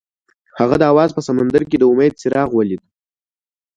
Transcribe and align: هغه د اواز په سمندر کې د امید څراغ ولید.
هغه 0.59 0.75
د 0.79 0.83
اواز 0.91 1.09
په 1.13 1.21
سمندر 1.27 1.61
کې 1.69 1.77
د 1.79 1.83
امید 1.91 2.13
څراغ 2.21 2.49
ولید. 2.53 2.81